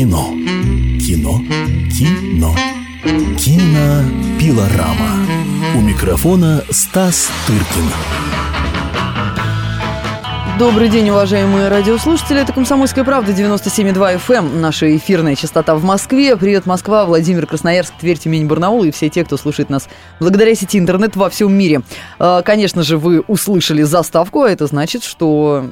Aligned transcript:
Кино. 0.00 0.30
Кино. 0.98 1.38
Кино. 1.90 2.56
Кино. 3.36 4.02
Пилорама. 4.40 5.26
У 5.76 5.80
микрофона 5.82 6.64
Стас 6.70 7.28
Тыркин. 7.46 7.84
Добрый 10.58 10.88
день, 10.88 11.10
уважаемые 11.10 11.68
радиослушатели. 11.68 12.40
Это 12.40 12.54
«Комсомольская 12.54 13.04
правда» 13.04 13.32
97,2 13.32 14.16
FM. 14.26 14.38
Эм. 14.38 14.60
Наша 14.62 14.96
эфирная 14.96 15.36
частота 15.36 15.74
в 15.74 15.84
Москве. 15.84 16.34
Привет, 16.38 16.64
Москва, 16.64 17.04
Владимир, 17.04 17.46
Красноярск, 17.46 17.92
Тверь, 18.00 18.16
Тюмень, 18.16 18.46
Барнаул 18.46 18.84
и 18.84 18.90
все 18.92 19.10
те, 19.10 19.22
кто 19.22 19.36
слушает 19.36 19.68
нас 19.68 19.86
благодаря 20.18 20.54
сети 20.54 20.78
интернет 20.78 21.14
во 21.14 21.28
всем 21.28 21.52
мире. 21.52 21.82
А, 22.18 22.40
конечно 22.40 22.82
же, 22.84 22.96
вы 22.96 23.20
услышали 23.20 23.82
заставку, 23.82 24.44
а 24.44 24.50
это 24.50 24.66
значит, 24.66 25.04
что 25.04 25.66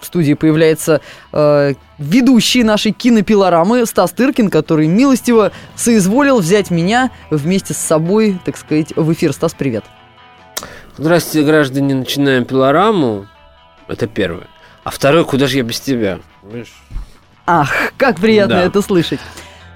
в 0.00 0.06
студии 0.06 0.34
появляется 0.34 1.00
э, 1.32 1.74
ведущий 1.98 2.62
нашей 2.62 2.92
кинопилорамы 2.92 3.86
Стас 3.86 4.12
Тыркин, 4.12 4.50
который 4.50 4.86
милостиво 4.86 5.52
соизволил 5.74 6.40
взять 6.40 6.70
меня 6.70 7.10
вместе 7.30 7.74
с 7.74 7.78
собой, 7.78 8.38
так 8.44 8.56
сказать, 8.56 8.94
в 8.94 9.12
эфир. 9.12 9.32
Стас, 9.32 9.54
привет. 9.54 9.84
Здравствуйте, 10.96 11.46
граждане. 11.46 11.94
Начинаем 11.94 12.44
пилораму. 12.44 13.26
Это 13.88 14.06
первое. 14.06 14.48
А 14.84 14.90
второе, 14.90 15.24
куда 15.24 15.46
же 15.46 15.58
я 15.58 15.62
без 15.62 15.80
тебя? 15.80 16.20
Понимаешь? 16.42 16.74
Ах, 17.46 17.92
как 17.96 18.18
приятно 18.18 18.56
да. 18.56 18.64
это 18.64 18.82
слышать. 18.82 19.20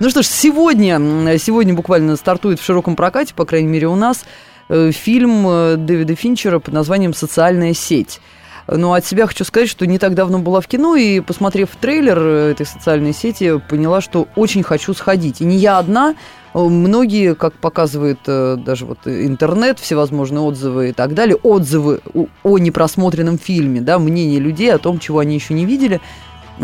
Ну 0.00 0.08
что 0.08 0.22
ж, 0.22 0.26
сегодня, 0.26 0.98
сегодня 1.38 1.74
буквально 1.74 2.16
стартует 2.16 2.58
в 2.58 2.64
широком 2.64 2.96
прокате, 2.96 3.34
по 3.34 3.44
крайней 3.44 3.68
мере 3.68 3.86
у 3.86 3.96
нас, 3.96 4.24
э, 4.68 4.92
фильм 4.92 5.46
э, 5.46 5.76
Дэвида 5.76 6.14
Финчера 6.14 6.58
под 6.58 6.72
названием 6.72 7.12
«Социальная 7.12 7.74
сеть». 7.74 8.20
Но 8.66 8.92
от 8.92 9.04
себя 9.04 9.26
хочу 9.26 9.44
сказать, 9.44 9.68
что 9.68 9.86
не 9.86 9.98
так 9.98 10.14
давно 10.14 10.38
была 10.38 10.60
в 10.60 10.66
кино, 10.66 10.96
и, 10.96 11.20
посмотрев 11.20 11.70
трейлер 11.80 12.18
э, 12.18 12.50
этой 12.52 12.66
социальной 12.66 13.12
сети, 13.12 13.58
поняла, 13.58 14.00
что 14.00 14.28
очень 14.36 14.62
хочу 14.62 14.94
сходить. 14.94 15.40
И 15.40 15.44
не 15.44 15.56
я 15.56 15.78
одна, 15.78 16.14
Многие, 16.52 17.36
как 17.36 17.54
показывает 17.54 18.18
э, 18.26 18.56
даже 18.56 18.84
вот 18.84 18.98
интернет, 19.06 19.78
всевозможные 19.78 20.40
отзывы 20.40 20.88
и 20.88 20.92
так 20.92 21.14
далее, 21.14 21.36
отзывы 21.36 22.00
о 22.42 22.58
непросмотренном 22.58 23.38
фильме, 23.38 23.80
да, 23.80 24.00
мнение 24.00 24.40
людей 24.40 24.74
о 24.74 24.78
том, 24.78 24.98
чего 24.98 25.20
они 25.20 25.36
еще 25.36 25.54
не 25.54 25.64
видели, 25.64 26.00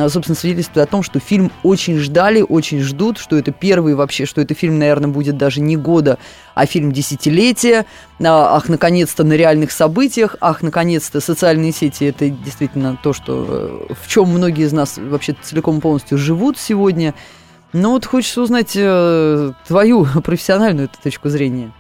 собственно, 0.09 0.37
свидетельствует 0.37 0.89
о 0.89 0.91
том, 0.91 1.03
что 1.03 1.21
фильм 1.21 1.51
очень 1.63 1.99
ждали, 1.99 2.43
очень 2.43 2.81
ждут, 2.81 3.19
что 3.19 3.37
это 3.37 3.51
первый 3.51 3.95
вообще, 3.95 4.27
что 4.27 4.41
это 4.41 4.55
фильм, 4.55 4.79
наверное, 4.79 5.09
будет 5.09 5.37
даже 5.37 5.61
не 5.61 5.77
года, 5.77 6.19
а 6.55 6.67
фильм 6.67 6.93
десятилетия. 6.93 7.87
А, 8.21 8.57
ах, 8.57 8.69
наконец-то 8.69 9.25
на 9.25 9.33
реальных 9.35 9.73
событиях, 9.73 10.37
ах, 10.41 10.63
наконец-то 10.63 11.21
социальные 11.21 11.73
сети– 11.73 12.05
это 12.07 12.29
действительно 12.29 12.99
то, 13.03 13.13
что, 13.13 13.87
э, 13.89 13.95
в 14.01 14.09
чем 14.09 14.29
многие 14.29 14.65
из 14.65 14.73
нас 14.73 14.99
вообще 14.99 15.35
целиком 15.43 15.81
полностью 15.81 16.19
живут 16.19 16.59
сегодня– 16.59 17.15
ну 17.73 17.91
вот 17.91 18.07
хочется 18.07 18.41
узнать 18.41 18.73
э, 18.75 19.53
твою 19.67 20.07
профессиональную 20.25 20.89
точку 21.03 21.29
зрения. 21.29 21.73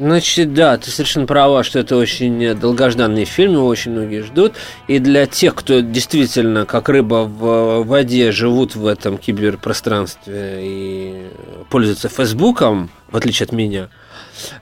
Значит, 0.00 0.54
да, 0.54 0.78
ты 0.78 0.90
совершенно 0.90 1.26
права, 1.26 1.62
что 1.62 1.78
это 1.78 1.94
очень 1.94 2.54
долгожданный 2.58 3.26
фильм, 3.26 3.52
его 3.52 3.66
очень 3.66 3.90
многие 3.90 4.22
ждут. 4.22 4.54
И 4.88 4.98
для 4.98 5.26
тех, 5.26 5.54
кто 5.54 5.80
действительно, 5.80 6.64
как 6.64 6.88
рыба 6.88 7.24
в 7.24 7.82
воде, 7.84 8.32
живут 8.32 8.74
в 8.76 8.86
этом 8.86 9.18
киберпространстве 9.18 10.60
и 10.62 11.26
пользуются 11.68 12.08
Фейсбуком, 12.08 12.88
в 13.10 13.16
отличие 13.18 13.44
от 13.44 13.52
меня, 13.52 13.90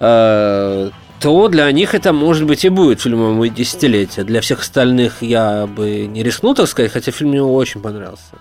э, 0.00 0.90
то 1.20 1.48
для 1.48 1.70
них 1.70 1.94
это, 1.94 2.12
может 2.12 2.44
быть, 2.44 2.64
и 2.64 2.68
будет 2.68 3.00
фильмом 3.00 3.40
десятилетия. 3.54 4.24
Для 4.24 4.40
всех 4.40 4.62
остальных 4.62 5.22
я 5.22 5.68
бы 5.68 6.06
не 6.06 6.24
рискнул, 6.24 6.56
так 6.56 6.66
сказать, 6.66 6.90
хотя 6.90 7.12
фильм 7.12 7.30
мне 7.30 7.42
очень 7.44 7.80
понравился. 7.80 8.34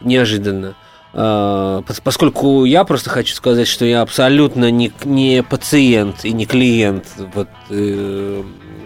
Неожиданно. 0.00 0.76
А, 1.14 1.82
поскольку 2.04 2.64
я 2.64 2.84
просто 2.84 3.10
хочу 3.10 3.34
сказать, 3.34 3.68
что 3.68 3.84
я 3.84 4.02
абсолютно 4.02 4.70
не, 4.70 4.92
не 5.04 5.42
пациент 5.42 6.24
и 6.24 6.32
не 6.32 6.46
клиент 6.46 7.06
вот, 7.34 7.48
э, 7.70 8.42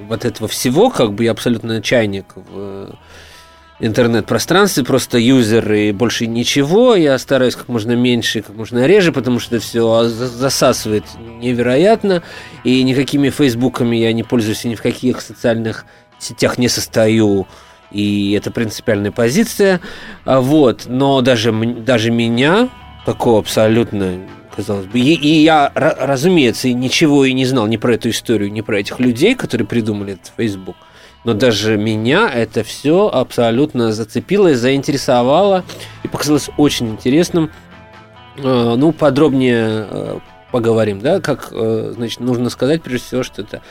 вот 0.08 0.24
этого 0.24 0.48
всего, 0.48 0.90
как 0.90 1.12
бы 1.12 1.24
я 1.24 1.32
абсолютно 1.32 1.82
чайник 1.82 2.26
в 2.36 2.94
интернет-пространстве, 3.80 4.84
просто 4.84 5.18
юзер 5.18 5.72
и 5.72 5.92
больше 5.92 6.28
ничего. 6.28 6.94
Я 6.94 7.18
стараюсь 7.18 7.56
как 7.56 7.68
можно 7.68 7.92
меньше 7.92 8.38
и 8.38 8.42
как 8.42 8.54
можно 8.54 8.86
реже, 8.86 9.10
потому 9.10 9.40
что 9.40 9.56
это 9.56 9.64
все 9.64 10.04
засасывает 10.04 11.04
невероятно. 11.18 12.22
И 12.62 12.80
никакими 12.84 13.30
фейсбуками 13.30 13.96
я 13.96 14.12
не 14.12 14.22
пользуюсь, 14.22 14.64
и 14.64 14.68
ни 14.68 14.76
в 14.76 14.82
каких 14.82 15.20
социальных 15.20 15.84
сетях 16.20 16.58
не 16.58 16.68
состою 16.68 17.48
и 17.92 18.32
это 18.32 18.50
принципиальная 18.50 19.12
позиция. 19.12 19.80
А 20.24 20.40
вот, 20.40 20.84
но 20.86 21.20
даже, 21.20 21.52
даже 21.52 22.10
меня, 22.10 22.68
такого 23.04 23.40
абсолютно, 23.40 24.20
казалось 24.54 24.86
бы, 24.86 24.98
и, 24.98 25.14
и 25.14 25.42
я, 25.42 25.70
разумеется, 25.74 26.72
ничего 26.72 27.24
и 27.24 27.32
не 27.32 27.44
знал 27.44 27.66
ни 27.66 27.76
про 27.76 27.94
эту 27.94 28.10
историю, 28.10 28.52
ни 28.52 28.60
про 28.60 28.78
этих 28.78 29.00
людей, 29.00 29.34
которые 29.34 29.66
придумали 29.66 30.14
этот 30.14 30.32
Facebook, 30.36 30.76
но 31.24 31.34
даже 31.34 31.76
меня 31.76 32.28
это 32.28 32.64
все 32.64 33.08
абсолютно 33.08 33.92
зацепило 33.92 34.48
и 34.48 34.54
заинтересовало, 34.54 35.64
и 36.02 36.08
показалось 36.08 36.50
очень 36.56 36.90
интересным. 36.90 37.50
А, 38.38 38.76
ну, 38.76 38.92
подробнее 38.92 39.64
а, 39.64 40.18
поговорим, 40.50 41.00
да, 41.00 41.20
как, 41.20 41.48
значит, 41.50 42.20
нужно 42.20 42.50
сказать, 42.50 42.82
прежде 42.82 43.06
всего, 43.06 43.22
что 43.22 43.40
это 43.40 43.62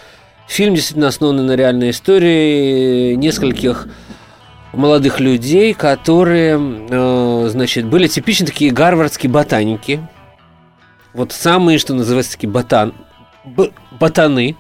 фильм 0.52 0.76
действительно 0.76 1.08
основан 1.08 1.46
на 1.46 1.56
реальной 1.56 1.92
истории 1.92 3.16
нескольких 3.16 3.88
молодых 4.74 5.20
людей, 5.20 5.74
которые, 5.74 6.60
э, 6.90 7.48
значит, 7.50 7.86
были 7.86 8.08
типичные 8.08 8.48
такие 8.48 8.72
гарвардские 8.72 9.32
ботаники. 9.32 10.06
Вот 11.14 11.32
самые, 11.32 11.78
что 11.78 11.94
называется, 11.94 12.34
такие 12.34 12.50
ботан, 12.50 12.94
ботаны, 14.00 14.58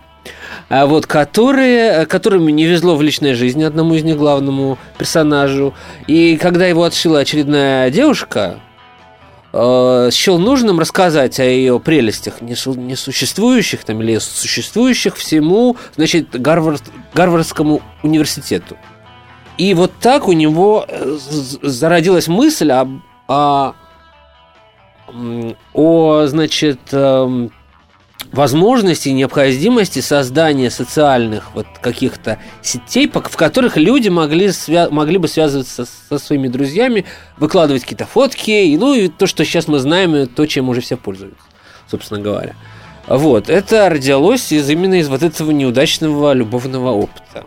а 0.69 0.85
вот, 0.85 1.07
которые, 1.07 2.05
которым 2.05 2.47
не 2.47 2.65
везло 2.65 2.95
в 2.95 3.01
личной 3.01 3.33
жизни 3.33 3.63
одному 3.63 3.93
из 3.93 4.03
них, 4.03 4.17
главному 4.17 4.77
персонажу. 4.97 5.73
И 6.07 6.37
когда 6.37 6.67
его 6.67 6.83
отшила 6.83 7.19
очередная 7.19 7.89
девушка, 7.89 8.59
э, 9.53 10.09
счел 10.11 10.39
нужным 10.39 10.79
рассказать 10.79 11.39
о 11.39 11.43
ее 11.43 11.79
прелестях 11.79 12.41
несуществующих 12.41 13.83
там, 13.83 14.01
или 14.01 14.17
существующих 14.17 15.15
всему 15.15 15.77
значит, 15.95 16.29
Гарвард, 16.31 16.83
Гарвардскому 17.13 17.81
университету. 18.03 18.77
И 19.57 19.73
вот 19.73 19.91
так 19.99 20.27
у 20.27 20.31
него 20.31 20.85
э, 20.87 21.17
зародилась 21.61 22.27
мысль 22.27 22.71
о, 22.71 22.87
о, 23.27 23.73
о 25.73 26.25
значит, 26.27 26.79
эм, 26.91 27.51
возможности 28.31 29.09
и 29.09 29.13
необходимости 29.13 29.99
создания 29.99 30.69
социальных 30.69 31.53
вот 31.53 31.67
каких-то 31.81 32.39
сетей, 32.61 33.11
в 33.11 33.37
которых 33.37 33.77
люди 33.77 34.09
могли, 34.09 34.47
свя- 34.47 34.89
могли 34.89 35.17
бы 35.17 35.27
связываться 35.27 35.85
со 36.09 36.17
своими 36.17 36.47
друзьями, 36.47 37.05
выкладывать 37.37 37.83
какие-то 37.83 38.05
фотки, 38.05 38.51
и, 38.51 38.77
ну 38.77 38.93
и 38.93 39.07
то, 39.09 39.27
что 39.27 39.43
сейчас 39.43 39.67
мы 39.67 39.79
знаем, 39.79 40.27
то, 40.27 40.45
чем 40.45 40.69
уже 40.69 40.81
все 40.81 40.97
пользуются, 40.97 41.43
собственно 41.89 42.21
говоря. 42.21 42.55
Вот, 43.07 43.49
это 43.49 43.89
родилось 43.89 44.51
из 44.51 44.69
именно 44.69 44.95
из 44.95 45.09
вот 45.09 45.23
этого 45.23 45.51
неудачного 45.51 46.33
любовного 46.33 46.91
опыта. 46.91 47.45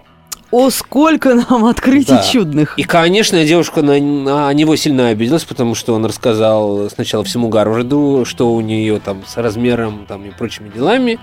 О, 0.54 0.70
сколько 0.70 1.34
нам 1.34 1.64
открытий 1.64 2.12
да. 2.12 2.22
чудных. 2.22 2.78
И, 2.78 2.84
конечно, 2.84 3.44
девушка 3.44 3.82
на, 3.82 3.98
на 3.98 4.52
него 4.52 4.76
сильно 4.76 5.08
обиделась, 5.08 5.42
потому 5.42 5.74
что 5.74 5.94
он 5.94 6.06
рассказал 6.06 6.88
сначала 6.90 7.24
всему 7.24 7.48
Гарварду, 7.48 8.24
что 8.24 8.54
у 8.54 8.60
нее 8.60 9.00
там 9.00 9.24
с 9.26 9.36
размером 9.36 10.06
там, 10.06 10.24
и 10.24 10.30
прочими 10.30 10.68
делами. 10.68 11.18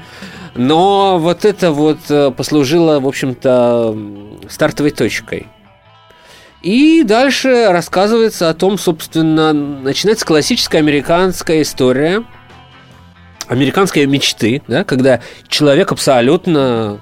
Но 0.55 1.17
вот 1.17 1.45
это 1.45 1.71
вот 1.71 1.99
э, 2.09 2.31
послужило, 2.31 2.99
в 2.99 3.07
общем-то, 3.07 3.97
стартовой 4.49 4.91
точкой. 4.91 5.47
И 6.61 7.03
дальше 7.03 7.67
рассказывается 7.69 8.49
о 8.49 8.53
том, 8.53 8.77
собственно, 8.77 9.53
начинается 9.53 10.25
классическая 10.25 10.79
американская 10.79 11.61
история, 11.61 12.25
американской 13.47 14.05
мечты, 14.07 14.61
да, 14.67 14.83
когда 14.83 15.21
человек 15.47 15.93
абсолютно 15.93 16.99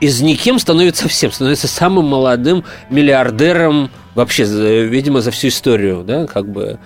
из 0.00 0.20
никем 0.22 0.58
становится 0.58 1.08
всем, 1.08 1.30
становится 1.30 1.68
самым 1.68 2.06
молодым 2.06 2.64
миллиардером 2.88 3.90
вообще, 4.14 4.44
видимо, 4.86 5.20
за 5.20 5.30
всю 5.30 5.48
историю, 5.48 6.02
да, 6.04 6.26
как 6.26 6.48
бы. 6.48 6.78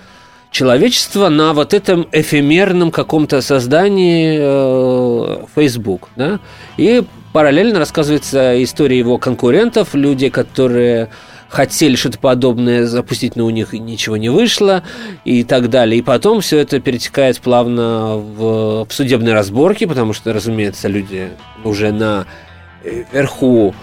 Человечества 0.51 1.27
на 1.27 1.51
вот 1.53 1.73
этом 1.73 2.07
эфемерном 2.13 2.89
каком-то 2.89 3.41
создании 3.41 4.37
э, 4.39 5.45
Facebook, 5.53 6.07
да, 6.15 6.39
и 6.77 7.03
параллельно 7.33 7.77
рассказывается 7.77 8.63
история 8.63 8.97
его 8.97 9.17
конкурентов, 9.17 9.93
люди, 9.95 10.29
которые 10.29 11.09
хотели 11.55 11.95
что-то 11.95 12.19
подобное 12.19 12.85
запустить, 12.85 13.37
но 13.37 13.45
у 13.45 13.49
них 13.49 13.71
ничего 13.71 14.17
не 14.17 14.27
вышло 14.27 14.83
и 15.23 15.43
так 15.45 15.69
далее. 15.69 15.99
И 15.99 16.01
потом 16.01 16.41
все 16.41 16.59
это 16.59 16.81
перетекает 16.81 17.39
плавно 17.39 18.17
в, 18.17 18.85
в 18.85 18.93
судебные 18.93 19.33
разборки, 19.33 19.85
потому 19.85 20.11
что, 20.11 20.33
разумеется, 20.33 20.89
люди 20.89 21.29
уже 21.63 21.93
на 21.93 22.25
верху 23.13 23.73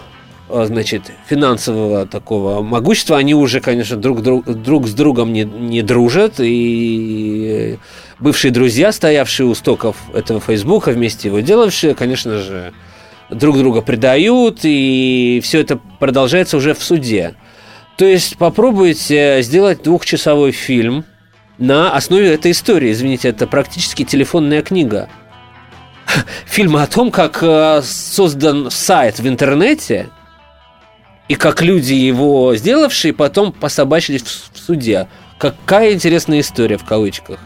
а, 0.50 0.66
значит, 0.66 1.10
финансового 1.26 2.06
такого 2.06 2.62
могущества, 2.62 3.16
они 3.16 3.34
уже, 3.34 3.60
конечно, 3.60 3.96
друг, 3.96 4.20
друг, 4.20 4.44
друг 4.44 4.86
с 4.86 4.92
другом 4.92 5.32
не, 5.32 5.44
не 5.44 5.80
дружат, 5.80 6.34
и 6.40 7.78
бывшие 8.20 8.50
друзья, 8.50 8.92
стоявшие 8.92 9.46
у 9.46 9.54
стоков 9.54 9.96
этого 10.12 10.40
Фейсбука, 10.40 10.90
вместе 10.90 11.28
его 11.28 11.40
делавшие, 11.40 11.94
конечно 11.94 12.36
же, 12.36 12.74
друг 13.30 13.56
друга 13.56 13.80
предают, 13.80 14.60
и 14.62 15.40
все 15.42 15.60
это 15.60 15.80
продолжается 15.98 16.58
уже 16.58 16.74
в 16.74 16.82
суде. 16.82 17.34
То 17.96 18.04
есть 18.04 18.36
попробуйте 18.36 19.38
сделать 19.42 19.82
двухчасовой 19.82 20.52
фильм 20.52 21.04
на 21.58 21.94
основе 21.94 22.32
этой 22.32 22.52
истории. 22.52 22.92
Извините, 22.92 23.28
это 23.28 23.46
практически 23.46 24.04
телефонная 24.04 24.62
книга. 24.62 25.08
Фильм 26.46 26.76
о 26.76 26.86
том, 26.86 27.10
как 27.10 27.42
э, 27.42 27.82
создан 27.82 28.70
сайт 28.70 29.18
в 29.18 29.28
интернете, 29.28 30.08
и 31.28 31.34
как 31.34 31.62
люди 31.62 31.94
его 31.94 32.54
сделавшие 32.56 33.12
потом 33.12 33.52
пособачились 33.52 34.22
в 34.22 34.58
суде. 34.58 35.08
Какая 35.38 35.92
интересная 35.92 36.40
история 36.40 36.76
в 36.76 36.84
кавычках. 36.84 37.38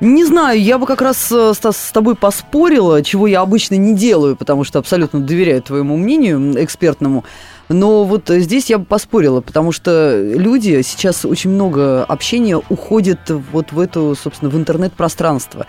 Не 0.00 0.24
знаю, 0.24 0.60
я 0.60 0.78
бы 0.78 0.86
как 0.86 1.02
раз, 1.02 1.30
э, 1.30 1.52
с 1.54 1.92
тобой 1.92 2.16
поспорила, 2.16 3.02
чего 3.02 3.26
я 3.26 3.40
обычно 3.40 3.74
не 3.74 3.94
делаю, 3.94 4.34
потому 4.34 4.64
что 4.64 4.78
абсолютно 4.78 5.20
доверяю 5.20 5.62
твоему 5.62 5.96
мнению 5.96 6.62
экспертному. 6.62 7.24
Но 7.70 8.02
вот 8.02 8.28
здесь 8.28 8.68
я 8.68 8.78
бы 8.78 8.84
поспорила, 8.84 9.40
потому 9.40 9.70
что 9.70 10.20
люди 10.20 10.82
сейчас 10.82 11.24
очень 11.24 11.50
много 11.50 12.04
общения 12.04 12.56
уходит 12.56 13.20
вот 13.52 13.70
в 13.70 13.78
эту, 13.78 14.16
собственно, 14.20 14.50
в 14.50 14.56
интернет-пространство. 14.56 15.68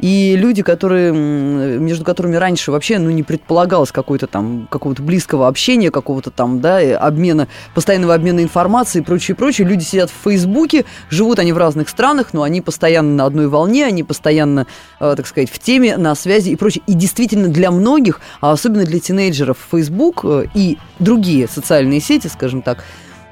И 0.00 0.34
люди, 0.34 0.62
которые, 0.62 1.12
между 1.12 2.06
которыми 2.06 2.36
раньше 2.36 2.72
вообще 2.72 2.98
ну, 2.98 3.10
не 3.10 3.22
предполагалось 3.22 3.92
какой-то 3.92 4.26
там, 4.26 4.66
какого-то 4.70 5.02
близкого 5.02 5.46
общения, 5.46 5.90
какого-то 5.90 6.30
там, 6.30 6.62
да, 6.62 6.78
обмена, 6.96 7.48
постоянного 7.74 8.14
обмена 8.14 8.42
информацией 8.42 9.02
и 9.02 9.04
прочее, 9.04 9.34
прочее. 9.34 9.68
Люди 9.68 9.84
сидят 9.84 10.08
в 10.08 10.24
Фейсбуке, 10.24 10.86
живут 11.10 11.38
они 11.38 11.52
в 11.52 11.58
разных 11.58 11.90
странах, 11.90 12.28
но 12.32 12.44
они 12.44 12.62
постоянно 12.62 13.14
на 13.14 13.26
одной 13.26 13.48
волне, 13.48 13.84
они 13.84 14.02
постоянно, 14.02 14.66
э, 15.00 15.14
так 15.14 15.26
сказать, 15.26 15.50
в 15.50 15.58
теме, 15.58 15.98
на 15.98 16.14
связи 16.14 16.48
и 16.48 16.56
прочее. 16.56 16.82
И 16.86 16.94
действительно 16.94 17.48
для 17.48 17.70
многих, 17.70 18.20
а 18.40 18.52
особенно 18.52 18.84
для 18.84 19.00
тинейджеров, 19.00 19.58
Facebook 19.70 20.22
э, 20.24 20.46
и 20.54 20.78
другие 20.98 21.41
социальные 21.48 22.00
сети, 22.00 22.28
скажем 22.28 22.62
так, 22.62 22.84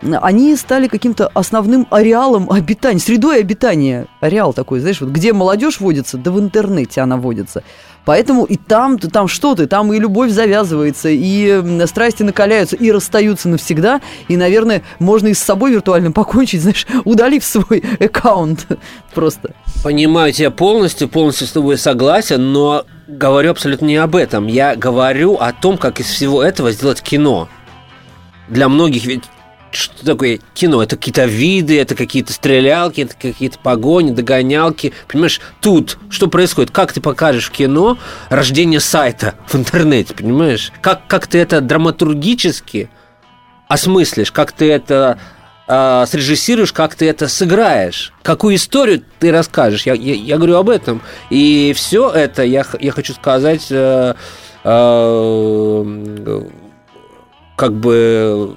они 0.03 0.57
стали 0.57 0.89
каким-то 0.89 1.31
основным 1.35 1.87
ареалом 1.91 2.51
обитания, 2.51 3.01
средой 3.01 3.41
обитания. 3.41 4.07
Ареал 4.21 4.53
такой, 4.53 4.81
знаешь, 4.81 5.01
вот 5.01 5.11
где 5.11 5.33
молодежь 5.33 5.81
водится, 5.81 6.17
да 6.17 6.31
в 6.31 6.41
интернете 6.41 7.03
она 7.03 7.17
водится. 7.17 7.63
Поэтому 8.07 8.45
и 8.45 8.57
там, 8.57 8.99
там 8.99 9.29
что 9.29 9.55
ты, 9.55 9.67
там 9.67 9.93
и 9.93 9.99
любовь 9.99 10.31
завязывается, 10.31 11.11
и 11.11 11.87
страсти 11.87 12.23
накаляются, 12.23 12.77
и 12.77 12.91
расстаются 12.91 13.49
навсегда. 13.49 14.01
И, 14.29 14.39
наверное, 14.39 14.83
можно 14.99 15.29
и 15.29 15.35
с 15.35 15.39
собой 15.39 15.73
виртуально 15.73 16.13
покончить, 16.13 16.63
знаешь, 16.63 16.87
удалив 17.05 17.45
свой 17.45 17.85
аккаунт 18.01 18.67
просто. 19.15 19.55
Понимаю 19.85 20.33
тебя 20.33 20.51
полностью, 20.51 21.09
полностью 21.09 21.47
с 21.47 21.53
тобой 21.53 21.77
согласен, 21.77 22.53
но 22.53 22.85
говорю 23.07 23.51
абсолютно 23.51 23.87
не 23.87 23.97
об 23.97 24.17
этом. 24.17 24.47
Я 24.47 24.77
говорю 24.77 25.35
о 25.35 25.53
том, 25.53 25.77
как 25.77 26.01
из 26.01 26.07
всего 26.07 26.43
этого 26.43 26.73
сделать 26.73 27.03
кино 27.03 27.49
для 28.51 28.69
многих 28.69 29.05
ведь 29.07 29.25
что 29.73 30.05
такое 30.05 30.41
кино? 30.55 30.83
Это 30.83 30.97
какие-то 30.97 31.27
виды, 31.27 31.81
это 31.81 31.95
какие-то 31.95 32.33
стрелялки, 32.33 33.03
это 33.03 33.15
какие-то 33.15 33.59
погони, 33.59 34.11
догонялки. 34.11 34.93
Понимаешь, 35.07 35.41
тут 35.61 35.99
что 36.11 36.27
происходит? 36.27 36.71
Как 36.71 36.93
ты 36.93 37.01
покажешь 37.01 37.47
в 37.47 37.51
кино 37.53 37.99
рождение 38.29 38.81
сайта 38.81 39.35
в 39.47 39.55
интернете, 39.55 40.15
понимаешь? 40.15 40.73
Как, 40.81 41.07
как 41.07 41.27
ты 41.27 41.39
это 41.39 41.61
драматургически 41.61 42.91
осмыслишь, 43.69 44.33
как 44.33 44.51
ты 44.51 44.71
это 44.73 45.19
э, 45.69 46.05
срежиссируешь, 46.09 46.73
как 46.73 46.97
ты 46.97 47.09
это 47.09 47.29
сыграешь, 47.29 48.13
какую 48.23 48.57
историю 48.57 49.05
ты 49.21 49.31
расскажешь. 49.31 49.87
Я, 49.87 49.95
я, 49.95 50.15
я 50.15 50.37
говорю 50.37 50.57
об 50.57 50.69
этом. 50.69 51.01
И 51.31 51.73
все 51.77 52.11
это 52.11 52.43
я, 52.43 52.67
я 52.81 52.93
хочу 52.93 53.15
сказать... 53.15 53.67
Э, 53.71 54.15
э, 54.65 56.43
как 57.61 57.75
бы 57.75 58.57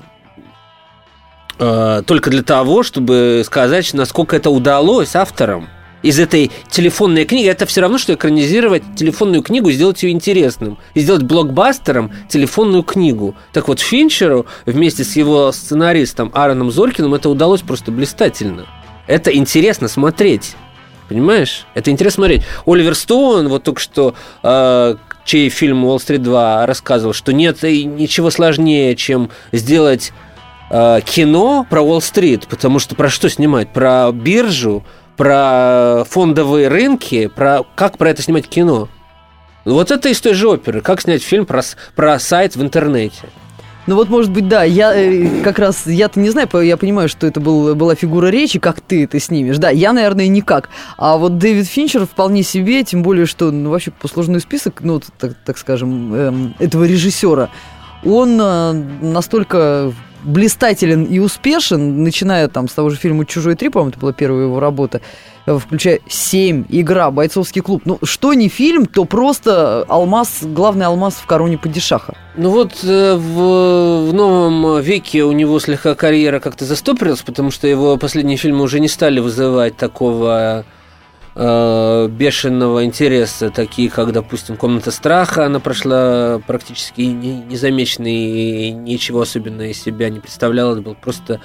э, 1.60 2.04
только 2.06 2.30
для 2.30 2.42
того, 2.42 2.84
чтобы 2.84 3.44
сказать, 3.46 3.94
насколько 3.94 4.38
это 4.38 4.50
удалось 4.50 5.14
авторам 5.14 5.68
из 6.04 6.22
этой 6.22 6.52
телефонной 6.70 7.26
книги. 7.26 7.48
Это 7.48 7.66
все 7.66 7.82
равно, 7.82 7.98
что 7.98 8.14
экранизировать 8.14 8.84
телефонную 8.96 9.44
книгу, 9.44 9.70
сделать 9.72 10.02
ее 10.04 10.12
интересным. 10.12 10.78
И 10.94 11.02
сделать 11.02 11.24
блокбастером 11.24 12.14
телефонную 12.30 12.84
книгу. 12.84 13.36
Так 13.52 13.68
вот, 13.68 13.82
Финчеру 13.82 14.46
вместе 14.66 15.04
с 15.04 15.18
его 15.18 15.52
сценаристом 15.52 16.32
Аароном 16.34 16.72
Зоркиным 16.72 17.14
это 17.14 17.28
удалось 17.30 17.60
просто 17.60 17.92
блистательно. 17.92 18.68
Это 19.08 19.36
интересно 19.36 19.90
смотреть. 19.90 20.56
Понимаешь? 21.10 21.66
Это 21.74 21.92
интересно 21.92 22.22
смотреть. 22.22 22.44
Оливер 22.66 22.96
Стоун, 22.96 23.50
вот 23.50 23.64
только 23.64 23.82
что 23.82 24.16
э, 24.44 24.96
чей 25.26 25.50
фильм 25.50 25.86
«Уолл-стрит 25.86 26.22
2» 26.22 26.66
рассказывал, 26.66 27.14
что 27.14 27.34
нет 27.34 27.64
ничего 27.64 28.30
сложнее, 28.30 28.96
чем 28.96 29.30
сделать 29.52 30.12
э, 30.70 31.00
кино 31.06 31.66
про 31.70 31.82
Уолл-стрит, 31.82 32.48
потому 32.48 32.80
что 32.80 32.96
про 32.96 33.10
что 33.10 33.30
снимать? 33.30 33.70
Про 33.70 34.12
биржу, 34.12 34.84
про 35.18 36.04
фондовые 36.10 36.68
рынки, 36.68 37.28
про 37.28 37.64
как 37.76 37.98
про 37.98 38.10
это 38.10 38.22
снимать 38.22 38.48
кино? 38.48 38.90
Вот 39.66 39.92
это 39.92 40.10
из 40.10 40.20
той 40.20 40.34
же 40.34 40.50
оперы. 40.50 40.82
Как 40.82 41.02
снять 41.02 41.24
фильм 41.24 41.46
про, 41.46 41.62
про 41.96 42.20
сайт 42.20 42.56
в 42.56 42.62
интернете? 42.62 43.30
Ну 43.86 43.96
вот, 43.96 44.10
может 44.10 44.32
быть, 44.32 44.48
да, 44.48 44.64
я 44.64 44.94
э, 44.96 45.42
как 45.44 45.60
раз, 45.60 45.86
я-то 45.88 46.20
не 46.20 46.30
знаю, 46.30 46.48
я 46.62 46.78
понимаю, 46.78 47.10
что 47.10 47.28
это 47.28 47.42
был, 47.42 47.76
была 47.76 47.96
фигура 47.96 48.28
речи, 48.28 48.60
как 48.60 48.80
ты 48.80 49.04
это 49.04 49.20
снимешь. 49.20 49.58
Да, 49.58 49.70
я, 49.70 49.92
наверное, 49.92 50.28
никак. 50.28 50.70
А 50.98 51.18
вот 51.18 51.38
Дэвид 51.38 51.68
Финчер 51.68 52.06
вполне 52.06 52.44
себе, 52.44 52.84
тем 52.84 53.04
более, 53.04 53.26
что, 53.26 53.52
ну, 53.52 53.70
вообще, 53.70 53.92
послужной 53.92 54.40
список, 54.40 54.82
ну, 54.82 55.02
так, 55.18 55.34
так 55.46 55.58
скажем, 55.58 56.16
эм, 56.16 56.56
этого 56.60 56.86
режиссера, 56.86 57.50
он 58.06 58.40
э, 58.40 58.72
настолько 59.02 59.92
блистателен 60.24 61.04
и 61.06 61.20
успешен, 61.20 62.04
начиная 62.04 62.48
там 62.48 62.68
с 62.68 62.74
того 62.74 62.90
же 62.90 62.98
фильма 62.98 63.26
«Чужой 63.26 63.56
три», 63.56 63.70
по-моему, 63.70 63.92
это 63.92 64.00
была 64.00 64.14
первая 64.14 64.46
его 64.46 64.60
работа, 64.60 65.02
Э, 65.46 65.58
включая 65.58 66.00
«Семь», 66.08 66.64
«Игра», 66.70 67.12
«Бойцовский 67.12 67.62
клуб». 67.62 67.82
Ну, 67.86 68.00
что 68.04 68.34
не 68.34 68.48
фильм, 68.48 68.86
то 68.86 69.04
просто 69.04 69.84
алмаз, 69.90 70.40
главный 70.42 70.86
алмаз 70.86 71.16
в 71.16 71.26
короне 71.26 71.58
падишаха. 71.58 72.16
Ну 72.38 72.50
вот 72.50 72.80
э, 72.84 73.16
в, 73.16 74.10
в 74.10 74.14
новом 74.14 74.82
веке 74.82 75.24
у 75.24 75.34
него 75.34 75.60
слегка 75.60 75.96
карьера 75.96 76.40
как-то 76.40 76.64
застопорилась, 76.66 77.22
потому 77.22 77.52
что 77.52 77.68
его 77.68 77.98
последние 77.98 78.38
фильмы 78.38 78.64
уже 78.64 78.80
не 78.80 78.88
стали 78.88 79.20
вызывать 79.20 79.76
такого 79.76 80.66
э, 81.36 82.08
бешеного 82.10 82.86
интереса, 82.86 83.50
такие 83.50 83.90
как, 83.90 84.12
допустим, 84.12 84.58
«Комната 84.58 84.92
страха», 84.92 85.46
она 85.46 85.60
прошла 85.60 86.42
практически 86.46 87.02
незамеченной 87.02 88.14
и 88.14 88.72
ничего 88.72 89.22
особенного 89.22 89.68
из 89.68 89.82
себя 89.82 90.10
не 90.10 90.20
представляла, 90.20 90.74
это 90.74 90.82
был 90.82 90.96
просто 90.96 91.40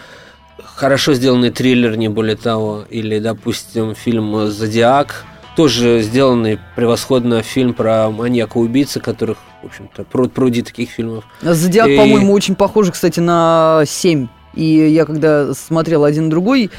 хорошо 0.62 1.14
сделанный 1.14 1.50
триллер, 1.50 1.96
не 1.96 2.08
более 2.08 2.36
того, 2.36 2.84
или, 2.88 3.18
допустим, 3.18 3.94
фильм 3.94 4.48
«Зодиак», 4.48 5.24
тоже 5.56 6.02
сделанный 6.02 6.60
превосходно 6.76 7.42
фильм 7.42 7.74
про 7.74 8.10
маньяка-убийцы, 8.10 9.00
которых, 9.00 9.38
в 9.62 9.66
общем-то, 9.66 10.04
пруд 10.04 10.32
пруди 10.32 10.62
таких 10.62 10.90
фильмов. 10.90 11.24
«Зодиак», 11.42 11.88
и... 11.88 11.96
по-моему, 11.96 12.32
очень 12.32 12.54
похож, 12.54 12.90
кстати, 12.90 13.18
на 13.18 13.82
«Семь». 13.86 14.28
И 14.54 14.64
я 14.64 15.04
когда 15.04 15.52
смотрел 15.54 16.04
один 16.04 16.30
другой, 16.30 16.70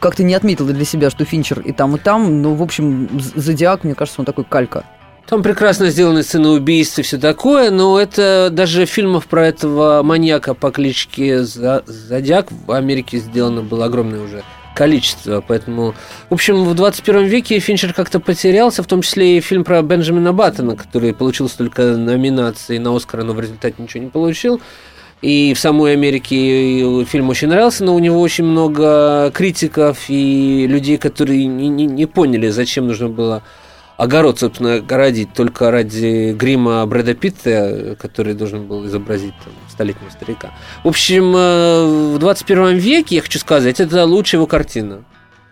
как-то 0.00 0.22
не 0.22 0.34
отметил 0.34 0.66
для 0.66 0.84
себя, 0.84 1.10
что 1.10 1.24
Финчер 1.24 1.60
и 1.60 1.72
там, 1.72 1.96
и 1.96 1.98
там. 1.98 2.42
Ну, 2.42 2.54
в 2.54 2.62
общем, 2.62 3.08
«Зодиак», 3.34 3.84
мне 3.84 3.94
кажется, 3.94 4.20
он 4.20 4.24
такой 4.24 4.44
калька. 4.44 4.84
Там 5.26 5.42
прекрасно 5.42 5.88
сделаны 5.88 6.22
сцены 6.22 6.50
убийств 6.50 6.98
и 6.98 7.02
все 7.02 7.16
такое, 7.16 7.70
но 7.70 7.98
это 7.98 8.50
даже 8.52 8.84
фильмов 8.84 9.26
про 9.26 9.46
этого 9.46 10.02
маньяка 10.02 10.52
по 10.52 10.70
кличке 10.70 11.44
Зодиак 11.44 12.48
в 12.50 12.72
Америке 12.72 13.18
сделано 13.18 13.62
было 13.62 13.86
огромное 13.86 14.20
уже 14.20 14.42
количество, 14.74 15.42
поэтому... 15.46 15.94
В 16.28 16.34
общем, 16.34 16.64
в 16.64 16.74
21 16.74 17.24
веке 17.24 17.58
Финчер 17.58 17.94
как-то 17.94 18.20
потерялся, 18.20 18.82
в 18.82 18.86
том 18.86 19.00
числе 19.00 19.38
и 19.38 19.40
фильм 19.40 19.64
про 19.64 19.80
Бенджамина 19.82 20.32
Баттона, 20.32 20.76
который 20.76 21.14
получил 21.14 21.48
столько 21.48 21.96
номинаций 21.96 22.78
на 22.78 22.94
Оскара, 22.94 23.22
но 23.22 23.32
в 23.32 23.40
результате 23.40 23.76
ничего 23.78 24.04
не 24.04 24.10
получил. 24.10 24.60
И 25.24 25.54
в 25.54 25.58
самой 25.58 25.94
Америке 25.94 27.02
фильм 27.06 27.30
очень 27.30 27.48
нравился, 27.48 27.82
но 27.82 27.94
у 27.94 27.98
него 27.98 28.20
очень 28.20 28.44
много 28.44 29.30
критиков 29.32 29.98
и 30.08 30.66
людей, 30.68 30.98
которые 30.98 31.46
не, 31.46 31.70
не, 31.70 31.86
не 31.86 32.04
поняли, 32.04 32.50
зачем 32.50 32.88
нужно 32.88 33.08
было 33.08 33.42
огород, 33.96 34.38
собственно, 34.38 34.80
городить 34.80 35.32
только 35.32 35.70
ради 35.70 36.34
грима 36.34 36.84
Брэда 36.84 37.14
Питта, 37.14 37.96
который 37.98 38.34
должен 38.34 38.66
был 38.66 38.84
изобразить 38.84 39.32
там, 39.42 39.54
столетнего 39.70 40.10
старика. 40.10 40.52
В 40.82 40.88
общем, 40.88 41.34
э, 41.34 42.14
в 42.16 42.18
21 42.18 42.76
веке, 42.76 43.16
я 43.16 43.22
хочу 43.22 43.38
сказать, 43.38 43.80
это 43.80 44.04
лучшая 44.04 44.40
его 44.40 44.46
картина. 44.46 45.04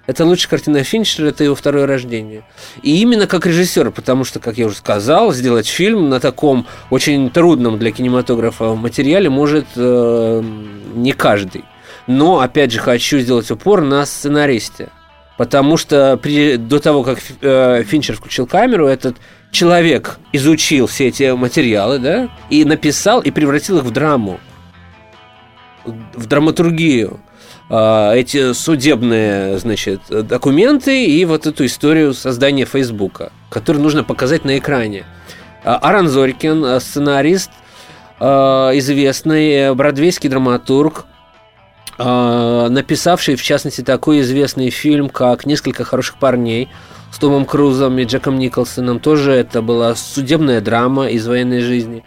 Это 0.07 0.25
лучшая 0.25 0.51
картина 0.51 0.83
Финчера, 0.83 1.29
это 1.29 1.45
его 1.45 1.55
второе 1.55 1.87
рождение. 1.87 2.43
И 2.83 3.01
именно 3.01 3.27
как 3.27 3.47
режиссер, 3.47 3.93
потому 3.93 4.25
что, 4.25 4.41
как 4.41 4.59
я 4.59 4.67
уже 4.67 4.77
сказал, 4.77 5.33
сделать 5.33 5.69
фильм 5.69 6.09
на 6.09 6.19
таком 6.19 6.67
очень 6.91 7.31
трудном 7.31 7.79
для 7.79 7.93
кинематографа 7.93 8.75
материале 8.75 9.31
может 9.31 9.67
э, 9.77 10.43
не 10.95 11.13
каждый. 11.13 11.65
Но, 12.09 12.41
опять 12.41 12.73
же, 12.73 12.81
хочу 12.81 13.21
сделать 13.21 13.51
упор 13.53 13.83
на 13.83 14.05
сценаристе. 14.05 14.89
Потому 15.39 15.77
что 15.77 16.17
при, 16.17 16.57
до 16.57 16.81
того, 16.81 17.05
как 17.05 17.19
э, 17.41 17.85
Финчер 17.85 18.17
включил 18.17 18.47
камеру, 18.47 18.87
этот 18.87 19.17
человек 19.53 20.19
изучил 20.33 20.87
все 20.89 21.09
эти 21.09 21.31
материалы, 21.35 21.99
да, 21.99 22.29
и 22.51 22.65
написал, 22.65 23.21
и 23.21 23.31
превратил 23.31 23.79
их 23.79 23.85
в 23.85 23.91
драму, 23.93 24.41
в 25.85 26.27
драматургию. 26.27 27.21
Э, 27.73 28.13
эти 28.15 28.53
судебные, 28.53 29.59
значит, 29.59 30.03
документы 30.11 31.07
и 31.07 31.25
вот 31.25 31.47
эту 31.47 31.65
историю 31.65 32.13
создания 32.13 32.67
Фейсбука, 32.67 33.33
которую 33.49 33.83
нужно 33.83 34.05
показать 34.05 34.45
на 34.45 34.59
экране. 34.59 35.05
Э, 35.65 35.71
Аран 35.81 36.09
Зорькин, 36.09 36.63
э, 36.67 36.81
сценарист, 36.81 37.51
э, 38.21 38.27
известный 38.27 39.75
бродвейский 39.75 40.29
драматург, 40.29 41.07
а, 41.99 42.69
написавший, 42.69 43.37
в 43.37 43.43
частности, 43.43 43.83
такой 43.83 44.21
известный 44.21 44.71
фильм, 44.71 45.09
как 45.09 45.47
«Несколько 45.47 45.85
хороших 45.85 46.17
парней» 46.17 46.69
с 47.13 47.19
Томом 47.19 47.45
Крузом 47.45 47.99
и 47.99 48.05
Джеком 48.05 48.39
Николсоном. 48.39 48.99
Тоже 48.99 49.33
это 49.33 49.63
была 49.63 49.95
судебная 49.95 50.61
драма 50.61 51.09
из 51.09 51.27
военной 51.27 51.61
жизни. 51.61 52.03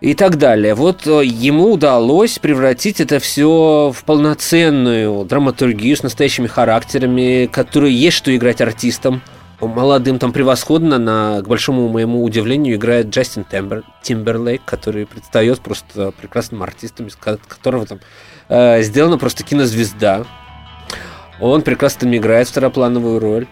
И 0.00 0.14
так 0.14 0.36
далее. 0.36 0.74
Вот 0.74 1.06
э, 1.06 1.24
ему 1.24 1.72
удалось 1.72 2.38
превратить 2.38 3.00
это 3.00 3.18
все 3.18 3.92
в 3.94 4.04
полноценную 4.04 5.24
драматургию 5.24 5.96
с 5.96 6.04
настоящими 6.04 6.46
характерами, 6.46 7.46
которые 7.46 7.94
есть 7.94 8.16
что 8.16 8.34
играть 8.34 8.60
артистам– 8.60 9.22
молодым 9.66 10.18
там 10.18 10.32
превосходно, 10.32 10.98
на, 10.98 11.42
к 11.42 11.48
большому 11.48 11.88
моему 11.88 12.22
удивлению, 12.22 12.76
играет 12.76 13.08
Джастин 13.08 13.44
Тембер, 13.44 13.82
Тимберлейк, 14.02 14.62
который 14.64 15.06
предстает 15.06 15.60
просто 15.60 16.12
прекрасным 16.12 16.62
артистом, 16.62 17.08
из 17.08 17.16
которого 17.16 17.84
там 17.86 17.98
э, 18.48 18.82
сделана 18.82 19.18
просто 19.18 19.42
кинозвезда. 19.42 20.26
Он 21.40 21.62
прекрасно 21.62 22.16
играет 22.16 22.48
второплановую 22.48 23.18
роль. 23.18 23.46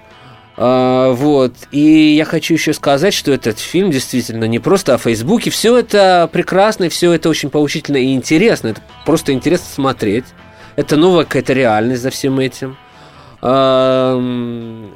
А, 0.57 1.13
вот. 1.13 1.53
И 1.71 2.15
я 2.17 2.25
хочу 2.25 2.55
еще 2.55 2.73
сказать, 2.73 3.13
что 3.15 3.33
этот 3.33 3.59
фильм 3.59 3.91
действительно 3.91 4.45
не 4.45 4.59
просто 4.59 4.95
о 4.95 4.99
Фейсбуке. 4.99 5.51
Все 5.51 5.77
это 5.77 6.29
прекрасно, 6.33 6.89
все 6.89 7.13
это 7.13 7.29
очень 7.29 7.51
поучительно 7.51 7.99
и 7.99 8.15
интересно. 8.15 8.69
Это 8.69 8.81
просто 9.05 9.33
интересно 9.33 9.67
смотреть. 9.67 10.25
Это 10.77 10.97
новая 10.97 11.25
какая-то 11.25 11.53
реальность 11.53 12.03
за 12.03 12.11
всем 12.11 12.39
этим. 12.39 12.77
Но 13.43 14.95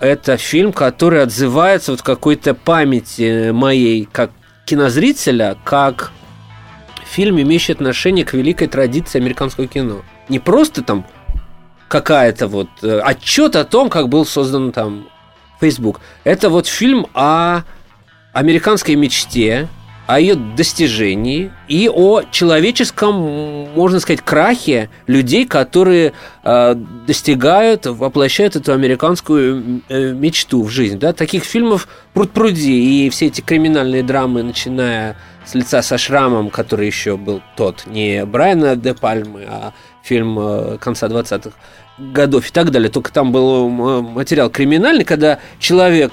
это 0.00 0.36
фильм, 0.36 0.72
который 0.72 1.22
отзывается 1.22 1.92
вот 1.92 2.02
какой-то 2.02 2.54
памяти 2.54 3.50
моей 3.52 4.08
как 4.10 4.32
кинозрителя, 4.66 5.56
как 5.64 6.10
фильм, 7.06 7.40
имеющий 7.40 7.72
отношение 7.72 8.24
к 8.24 8.34
великой 8.34 8.66
традиции 8.66 9.20
американского 9.20 9.66
кино. 9.66 10.02
Не 10.28 10.40
просто 10.40 10.82
там 10.82 11.06
какая-то 11.90 12.46
вот 12.46 12.68
э, 12.82 13.00
отчет 13.00 13.56
о 13.56 13.64
том, 13.64 13.90
как 13.90 14.08
был 14.08 14.24
создан 14.24 14.70
там 14.70 15.08
Facebook. 15.60 16.00
Это 16.22 16.48
вот 16.48 16.68
фильм 16.68 17.08
о 17.14 17.62
американской 18.32 18.94
мечте, 18.94 19.68
о 20.06 20.20
ее 20.20 20.36
достижении 20.36 21.52
и 21.66 21.90
о 21.92 22.22
человеческом, 22.30 23.14
можно 23.74 23.98
сказать, 23.98 24.22
крахе 24.22 24.88
людей, 25.08 25.46
которые 25.46 26.12
э, 26.44 26.74
достигают, 27.06 27.86
воплощают 27.86 28.54
эту 28.54 28.72
американскую 28.72 29.82
э, 29.88 30.12
мечту 30.12 30.62
в 30.62 30.68
жизнь. 30.68 30.98
Да? 30.98 31.12
Таких 31.12 31.42
фильмов 31.42 31.88
пруд-пруди, 32.14 33.06
и 33.06 33.10
все 33.10 33.26
эти 33.26 33.40
криминальные 33.40 34.04
драмы, 34.04 34.44
начиная 34.44 35.16
с 35.44 35.54
лица 35.54 35.82
со 35.82 35.98
шрамом, 35.98 36.50
который 36.50 36.86
еще 36.86 37.16
был 37.16 37.42
тот, 37.56 37.86
не 37.86 38.24
Брайана 38.24 38.76
де 38.76 38.94
Пальмы, 38.94 39.44
а 39.48 39.72
фильм 40.02 40.38
э, 40.38 40.78
конца 40.78 41.06
20-х 41.06 41.52
годов 41.98 42.48
и 42.48 42.52
так 42.52 42.70
далее. 42.70 42.90
Только 42.90 43.12
там 43.12 43.32
был 43.32 43.68
материал 43.68 44.50
криминальный, 44.50 45.04
когда 45.04 45.38
человек 45.58 46.12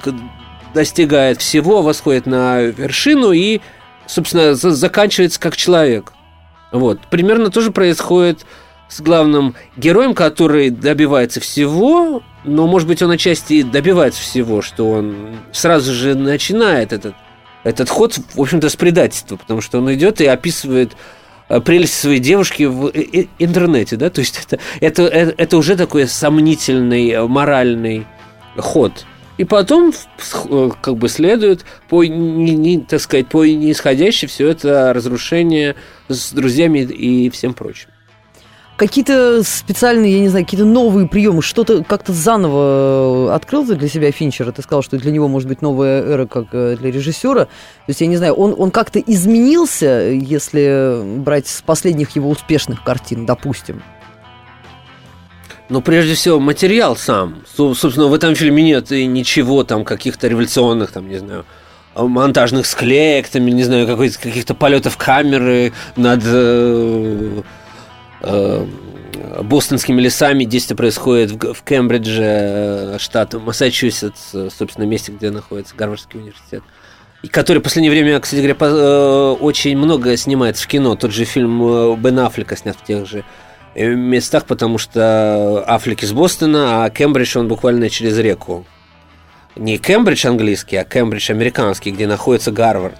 достигает 0.74 1.40
всего, 1.40 1.82
восходит 1.82 2.26
на 2.26 2.60
вершину 2.62 3.32
и 3.32 3.60
собственно, 4.08 4.54
заканчивается 4.54 5.38
как 5.38 5.56
человек. 5.56 6.12
Вот. 6.72 7.00
Примерно 7.10 7.50
тоже 7.50 7.70
происходит 7.70 8.44
с 8.88 9.00
главным 9.00 9.54
героем, 9.76 10.14
который 10.14 10.70
добивается 10.70 11.40
всего, 11.40 12.22
но, 12.44 12.66
может 12.66 12.88
быть, 12.88 13.02
он 13.02 13.10
отчасти 13.10 13.62
добивается 13.62 14.20
всего, 14.22 14.62
что 14.62 14.90
он 14.90 15.36
сразу 15.52 15.92
же 15.92 16.14
начинает 16.14 16.92
этот, 16.92 17.14
этот 17.64 17.90
ход, 17.90 18.18
в 18.34 18.40
общем-то, 18.40 18.68
с 18.68 18.76
предательства, 18.76 19.36
потому 19.36 19.60
что 19.60 19.78
он 19.78 19.92
идет 19.92 20.20
и 20.20 20.26
описывает 20.26 20.92
прелесть 21.48 21.94
своей 21.94 22.20
девушки 22.20 22.64
в 22.64 22.88
интернете, 23.38 23.96
да, 23.96 24.10
то 24.10 24.20
есть 24.20 24.40
это, 24.44 24.58
это, 24.80 25.02
это, 25.02 25.56
уже 25.56 25.76
такой 25.76 26.06
сомнительный 26.06 27.10
э, 27.10 27.26
моральный 27.26 28.06
ход. 28.56 29.06
И 29.38 29.44
потом, 29.44 29.92
э, 30.50 30.70
как 30.80 30.96
бы 30.96 31.08
следует, 31.08 31.64
по, 31.88 32.04
не, 32.04 32.54
не, 32.54 32.80
так 32.80 33.00
сказать, 33.00 33.28
по 33.28 33.44
неисходящей 33.44 34.28
все 34.28 34.48
это 34.48 34.92
разрушение 34.92 35.76
с 36.08 36.32
друзьями 36.32 36.80
и 36.80 37.30
всем 37.30 37.54
прочим. 37.54 37.88
Какие-то 38.78 39.42
специальные, 39.42 40.12
я 40.12 40.20
не 40.20 40.28
знаю, 40.28 40.44
какие-то 40.44 40.64
новые 40.64 41.08
приемы, 41.08 41.42
что-то 41.42 41.82
как-то 41.82 42.12
заново 42.12 43.26
э, 43.26 43.34
открыл 43.34 43.64
для 43.64 43.88
себя 43.88 44.12
Финчера? 44.12 44.52
Ты 44.52 44.62
сказал, 44.62 44.82
что 44.82 44.96
для 44.98 45.10
него 45.10 45.26
может 45.26 45.48
быть 45.48 45.62
новая 45.62 46.00
эра, 46.00 46.26
как 46.26 46.46
э, 46.52 46.76
для 46.76 46.92
режиссера. 46.92 47.46
То 47.46 47.50
есть, 47.88 48.02
я 48.02 48.06
не 48.06 48.16
знаю, 48.16 48.34
он, 48.34 48.54
он 48.56 48.70
как-то 48.70 49.00
изменился, 49.00 50.10
если 50.10 51.02
брать 51.18 51.48
с 51.48 51.60
последних 51.60 52.14
его 52.14 52.30
успешных 52.30 52.84
картин, 52.84 53.26
допустим? 53.26 53.82
Ну, 55.68 55.80
прежде 55.80 56.14
всего, 56.14 56.38
материал 56.38 56.94
сам. 56.94 57.42
Собственно, 57.52 58.06
в 58.06 58.14
этом 58.14 58.36
фильме 58.36 58.62
нет 58.62 58.92
и 58.92 59.06
ничего 59.06 59.64
там 59.64 59.84
каких-то 59.84 60.28
революционных, 60.28 60.92
там, 60.92 61.08
не 61.08 61.18
знаю, 61.18 61.44
монтажных 61.96 62.64
склеек, 62.64 63.28
там, 63.28 63.44
не 63.44 63.64
знаю, 63.64 63.88
каких-то 63.96 64.54
полетов 64.54 64.96
камеры 64.96 65.72
над 65.96 66.22
э, 66.24 67.42
бостонскими 68.20 70.00
лесами. 70.00 70.44
Действие 70.44 70.76
происходит 70.76 71.32
в, 71.32 71.62
Кембридже, 71.62 72.22
э, 72.22 72.96
штат 72.98 73.34
Массачусетс, 73.34 74.34
собственно, 74.56 74.84
месте, 74.84 75.12
где 75.12 75.30
находится 75.30 75.74
Гарвардский 75.76 76.20
университет. 76.20 76.62
И 77.22 77.28
который 77.28 77.58
в 77.58 77.62
последнее 77.62 77.90
время, 77.90 78.20
кстати 78.20 78.40
говоря, 78.40 78.56
э, 78.60 79.36
очень 79.40 79.76
много 79.76 80.16
снимается 80.16 80.64
в 80.64 80.66
кино. 80.66 80.94
Тот 80.94 81.12
же 81.12 81.24
фильм 81.24 81.62
э, 81.62 81.96
Бен 81.96 82.18
Аффлека 82.20 82.56
снят 82.56 82.76
в 82.76 82.84
тех 82.84 83.06
же 83.06 83.24
Э, 83.78 83.94
местах, 83.94 84.44
потому 84.44 84.76
что 84.78 85.62
Аффлек 85.66 86.02
из 86.02 86.12
Бостона, 86.12 86.84
а 86.84 86.90
Кембридж 86.90 87.38
он 87.38 87.46
буквально 87.46 87.88
через 87.88 88.18
реку. 88.18 88.66
Не 89.54 89.78
Кембридж 89.78 90.26
английский, 90.26 90.76
а 90.76 90.84
Кембридж 90.84 91.30
американский, 91.30 91.92
где 91.92 92.08
находится 92.08 92.50
Гарвард. 92.50 92.98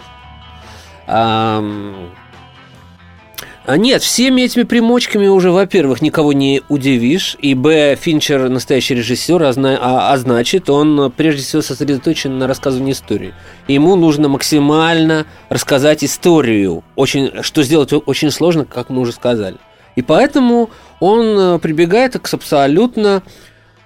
Нет, 3.77 4.03
всеми 4.03 4.43
этими 4.43 4.63
примочками 4.63 5.27
уже, 5.27 5.51
во-первых, 5.51 6.01
никого 6.01 6.33
не 6.33 6.63
удивишь, 6.71 7.37
и, 7.41 7.55
б, 7.55 7.97
Финчер 8.01 8.49
настоящий 8.49 8.95
режиссер, 8.95 9.43
а, 9.43 9.51
а, 9.51 10.13
а 10.13 10.17
значит, 10.17 10.71
он 10.71 11.13
прежде 11.15 11.43
всего 11.43 11.61
сосредоточен 11.61 12.39
на 12.39 12.47
рассказывании 12.47 12.93
истории. 12.93 13.35
Ему 13.67 13.97
нужно 13.97 14.29
максимально 14.29 15.27
рассказать 15.51 16.03
историю, 16.03 16.83
очень, 16.97 17.43
что 17.43 17.63
сделать 17.63 17.93
очень 17.93 18.31
сложно, 18.31 18.65
как 18.65 18.89
мы 18.89 19.01
уже 19.03 19.13
сказали. 19.13 19.59
И 19.97 20.03
поэтому 20.03 20.71
он 21.01 21.39
э, 21.39 21.59
прибегает 21.59 22.19
к 22.19 22.33
абсолютно 22.33 23.23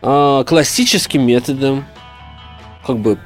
э, 0.00 0.44
классическим 0.46 1.22
методам, 1.26 1.86
как 2.86 2.98
бы 2.98 3.18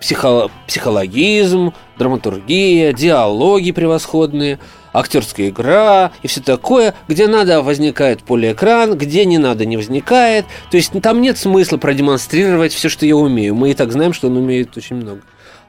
психо 0.00 0.50
психологизм, 0.66 1.72
драматургия, 1.98 2.92
диалоги 2.92 3.72
превосходные, 3.72 4.58
актерская 4.92 5.48
игра 5.48 6.12
и 6.22 6.28
все 6.28 6.40
такое, 6.40 6.94
где 7.08 7.26
надо 7.26 7.62
возникает 7.62 8.22
полиэкран, 8.22 8.96
где 8.96 9.24
не 9.24 9.38
надо 9.38 9.66
не 9.66 9.76
возникает. 9.76 10.46
То 10.70 10.76
есть 10.76 10.92
там 11.02 11.20
нет 11.20 11.38
смысла 11.38 11.76
продемонстрировать 11.76 12.72
все, 12.72 12.88
что 12.88 13.06
я 13.06 13.16
умею. 13.16 13.54
Мы 13.54 13.70
и 13.70 13.74
так 13.74 13.92
знаем, 13.92 14.12
что 14.12 14.28
он 14.28 14.36
умеет 14.36 14.76
очень 14.76 14.96
много. 14.96 15.22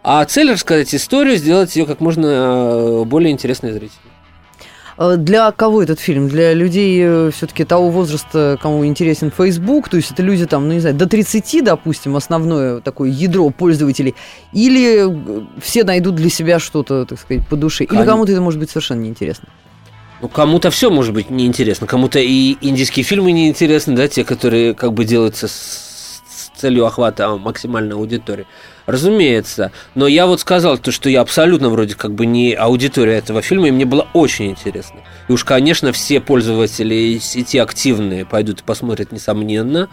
А 0.03 0.25
цель 0.25 0.51
рассказать 0.51 0.93
историю, 0.95 1.37
сделать 1.37 1.75
ее 1.75 1.85
как 1.85 1.99
можно 1.99 2.25
э, 2.25 3.03
более 3.05 3.31
интересной 3.31 3.71
зрителю. 3.71 3.99
Э, 5.01 5.17
для 5.17 5.51
кого 5.51 5.81
этот 5.81 5.99
фильм? 5.99 6.27
Для 6.27 6.53
людей 6.53 7.01
э, 7.03 7.31
все-таки 7.33 7.63
того 7.63 7.89
возраста, 7.89 8.59
кому 8.61 8.85
интересен 8.85 9.31
Facebook, 9.35 9.89
то 9.89 9.97
есть 9.97 10.11
это 10.11 10.21
люди 10.21 10.45
там, 10.45 10.67
ну 10.67 10.73
не 10.73 10.79
знаю, 10.79 10.95
до 10.95 11.07
30, 11.07 11.63
допустим, 11.63 12.15
основное 12.15 12.81
такое 12.81 13.09
ядро 13.09 13.49
пользователей, 13.49 14.13
или 14.53 15.09
э, 15.09 15.41
все 15.61 15.83
найдут 15.83 16.15
для 16.15 16.29
себя 16.29 16.59
что-то, 16.59 17.05
так 17.05 17.19
сказать, 17.19 17.47
по 17.47 17.55
душе, 17.55 17.85
или 17.85 18.05
кому-то 18.05 18.31
это 18.31 18.41
может 18.41 18.59
быть 18.59 18.69
совершенно 18.69 19.01
неинтересно? 19.01 19.47
Ну, 20.21 20.27
кому-то 20.27 20.69
все 20.69 20.91
может 20.91 21.15
быть 21.15 21.31
неинтересно, 21.31 21.87
кому-то 21.87 22.19
и 22.19 22.55
индийские 22.61 23.03
фильмы 23.03 23.31
неинтересны, 23.31 23.95
да, 23.95 24.07
те, 24.07 24.23
которые 24.23 24.75
как 24.75 24.93
бы 24.93 25.03
делаются 25.03 25.47
с, 25.47 25.51
с 25.51 25.90
целью 26.61 26.85
охвата 26.85 27.29
максимальной 27.37 27.95
аудитории. 27.95 28.47
Разумеется. 28.85 29.71
Но 29.95 30.07
я 30.07 30.25
вот 30.27 30.39
сказал 30.39 30.77
то, 30.77 30.91
что 30.91 31.09
я 31.09 31.21
абсолютно 31.21 31.69
вроде 31.69 31.95
как 31.95 32.13
бы 32.13 32.25
не 32.25 32.53
аудитория 32.53 33.17
этого 33.17 33.41
фильма, 33.41 33.67
и 33.67 33.71
мне 33.71 33.85
было 33.85 34.07
очень 34.13 34.51
интересно. 34.51 35.01
И 35.27 35.31
уж, 35.31 35.43
конечно, 35.43 35.91
все 35.91 36.19
пользователи 36.19 37.17
сети 37.19 37.57
активные 37.57 38.25
пойдут 38.25 38.61
и 38.61 38.63
посмотрят, 38.63 39.11
несомненно. 39.11 39.89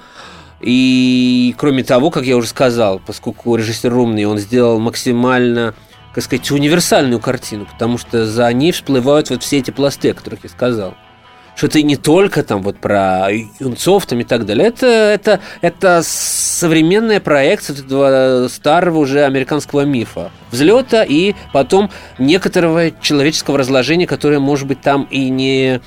И 0.61 1.55
кроме 1.57 1.85
того, 1.85 2.11
как 2.11 2.25
я 2.25 2.37
уже 2.37 2.49
сказал, 2.49 3.01
поскольку 3.05 3.55
режиссер 3.57 3.95
умный, 3.95 4.25
он 4.25 4.39
сделал 4.39 4.79
максимально 4.79 5.75
как 6.15 6.25
сказать, 6.25 6.51
универсальную 6.51 7.21
картину, 7.21 7.67
потому 7.71 7.97
что 7.97 8.27
за 8.27 8.53
ней 8.53 8.73
всплывают 8.73 9.31
вот 9.31 9.43
все 9.45 9.59
эти 9.59 9.71
пласты, 9.71 10.11
о 10.11 10.15
которых 10.15 10.41
я 10.43 10.51
сказал. 10.51 10.95
Что 11.59 11.67
это 11.67 11.83
не 11.83 11.97
только 11.97 12.45
там 12.45 12.63
вот 12.63 12.79
про 12.79 13.31
юнцов 13.59 14.07
там 14.07 14.21
и 14.21 14.25
так 14.25 14.47
далее. 14.47 14.69
Это, 14.69 14.87
это, 14.87 15.41
это 15.61 16.03
современная 16.05 17.19
проекция 17.19 17.75
этого 17.77 18.47
старого 18.47 18.99
уже 18.99 19.25
американского 19.25 19.81
мифа. 19.81 20.31
Взлета 20.53 21.03
и 21.03 21.35
потом 21.53 21.91
некоторого 22.21 22.93
человеческого 22.93 23.59
разложения, 23.59 24.07
которое, 24.07 24.39
может 24.39 24.69
быть, 24.69 24.81
там 24.83 25.09
и 25.11 25.31
не 25.31 25.81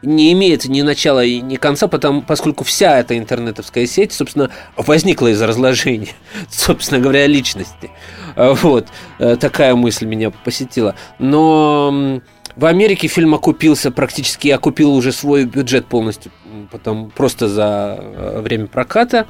не 0.00 0.32
имеет 0.32 0.64
ни 0.64 0.80
начала 0.80 1.24
и 1.24 1.40
ни 1.40 1.56
конца, 1.56 1.88
потому, 1.88 2.22
поскольку 2.22 2.64
вся 2.64 3.00
эта 3.00 3.18
интернетовская 3.18 3.84
сеть, 3.84 4.12
собственно, 4.12 4.48
возникла 4.76 5.26
из 5.26 5.42
разложения, 5.42 6.14
собственно 6.48 7.00
говоря, 7.00 7.26
личности. 7.26 7.90
Вот, 8.36 8.86
э, 9.18 9.36
такая 9.36 9.74
мысль 9.74 10.06
меня 10.06 10.30
посетила. 10.30 10.94
Но 11.18 12.22
в 12.58 12.64
Америке 12.64 13.06
фильм 13.06 13.34
окупился, 13.34 13.92
практически 13.92 14.48
окупил 14.48 14.92
уже 14.92 15.12
свой 15.12 15.44
бюджет 15.44 15.86
полностью, 15.86 16.32
потом 16.72 17.10
просто 17.14 17.48
за 17.48 17.96
э, 18.00 18.40
время 18.40 18.66
проката. 18.66 19.28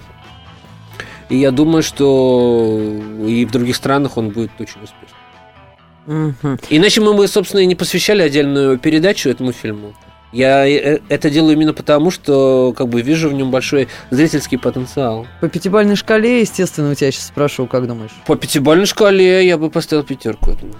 И 1.28 1.36
я 1.36 1.50
думаю, 1.50 1.82
что 1.82 2.80
и 3.26 3.44
в 3.44 3.50
других 3.50 3.76
странах 3.76 4.16
он 4.16 4.30
будет 4.30 4.52
очень 4.58 4.80
успешным. 4.82 6.34
Угу. 6.42 6.58
Иначе 6.70 7.02
мы 7.02 7.12
бы, 7.12 7.28
собственно, 7.28 7.60
и 7.60 7.66
не 7.66 7.74
посвящали 7.74 8.22
отдельную 8.22 8.78
передачу 8.78 9.28
этому 9.28 9.52
фильму. 9.52 9.92
Я 10.32 10.66
э, 10.66 11.00
это 11.10 11.28
делаю 11.28 11.52
именно 11.52 11.74
потому, 11.74 12.10
что 12.10 12.72
как 12.74 12.88
бы 12.88 13.02
вижу 13.02 13.28
в 13.28 13.34
нем 13.34 13.50
большой 13.50 13.88
зрительский 14.08 14.58
потенциал. 14.58 15.26
По 15.42 15.50
пятибалльной 15.50 15.96
шкале, 15.96 16.40
естественно, 16.40 16.92
у 16.92 16.94
тебя 16.94 17.10
сейчас 17.10 17.26
спрошу, 17.26 17.66
как 17.66 17.86
думаешь? 17.86 18.12
По 18.26 18.36
пятибалльной 18.36 18.86
шкале 18.86 19.46
я 19.46 19.58
бы 19.58 19.68
поставил 19.68 20.02
пятерку 20.02 20.52
этому. 20.52 20.72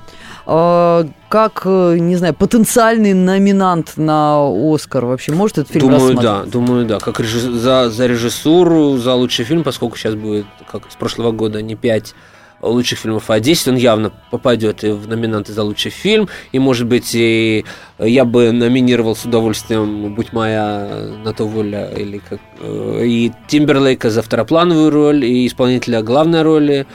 А, 0.51 1.05
как, 1.29 1.63
э, 1.67 1.99
не 1.99 2.17
знаю, 2.17 2.33
потенциальный 2.33 3.13
номинант 3.13 3.99
на 3.99 4.49
Оскар 4.49 5.05
вообще? 5.05 5.31
Может 5.33 5.59
этот 5.59 5.73
фильм 5.75 5.91
Думаю, 5.91 6.15
да, 6.15 6.45
думаю, 6.45 6.87
да. 6.87 6.99
Как 7.01 7.21
режисс... 7.21 7.43
за, 7.43 7.91
за 7.91 8.07
режиссуру, 8.07 8.97
за 8.97 9.13
лучший 9.13 9.45
фильм, 9.45 9.63
поскольку 9.63 9.99
сейчас 9.99 10.15
будет, 10.15 10.47
как 10.73 10.91
с 10.91 10.97
прошлого 10.97 11.33
года, 11.33 11.61
не 11.61 11.75
пять 11.75 12.15
лучших 12.63 12.99
фильмов, 12.99 13.29
а 13.29 13.41
10 13.41 13.69
он 13.69 13.77
явно 13.77 14.11
попадет 14.31 14.85
и 14.85 14.91
в 14.91 15.07
номинанты 15.07 15.53
за 15.53 15.63
лучший 15.63 15.91
фильм, 15.91 16.31
и, 16.51 16.59
может 16.59 16.87
быть, 16.87 17.15
и 17.15 17.67
я 17.99 18.25
бы 18.25 18.51
номинировал 18.51 19.15
с 19.15 19.27
удовольствием 19.27 20.15
«Будь 20.15 20.33
моя 20.33 21.11
на 21.25 21.35
то 21.35 21.47
воля» 21.47 21.91
или 21.95 22.23
как, 22.27 22.41
э, 22.61 23.03
и 23.05 23.33
Тимберлейка 23.49 24.09
за 24.09 24.23
второплановую 24.23 24.89
роль, 24.89 25.27
и 25.27 25.47
исполнителя 25.47 26.03
главной 26.03 26.41
роли, 26.41 26.87